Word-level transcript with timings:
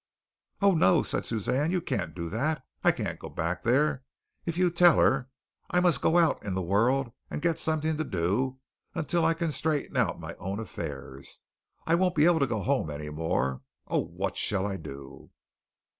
"Oh, 0.63 0.73
no," 0.73 1.03
said 1.03 1.27
Suzanne, 1.27 1.69
"you 1.69 1.79
can't 1.79 2.15
do 2.15 2.27
that! 2.29 2.63
I 2.83 2.91
can't 2.91 3.19
go 3.19 3.29
back 3.29 3.61
there, 3.61 4.03
if 4.47 4.57
you 4.57 4.71
tell 4.71 4.97
her. 4.97 5.29
I 5.69 5.79
must 5.79 6.01
go 6.01 6.17
out 6.17 6.43
in 6.43 6.55
the 6.55 6.61
world 6.63 7.11
and 7.29 7.39
get 7.39 7.59
something 7.59 7.97
to 7.97 8.03
do 8.03 8.57
until 8.95 9.23
I 9.23 9.35
can 9.35 9.51
straighten 9.51 9.97
out 9.97 10.19
my 10.19 10.33
own 10.37 10.59
affairs. 10.59 11.41
I 11.85 11.93
won't 11.93 12.15
be 12.15 12.25
able 12.25 12.39
to 12.39 12.47
go 12.47 12.61
home 12.63 12.89
any 12.89 13.11
more. 13.11 13.61
Oh, 13.87 14.01
what 14.03 14.37
shall 14.37 14.65
I 14.65 14.77
do?" 14.77 15.29